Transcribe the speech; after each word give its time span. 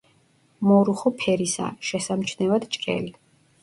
მორუხო 0.69 1.13
ფერისაა, 1.21 1.77
შესამჩნევად 1.93 2.71
ჭრელი. 2.77 3.19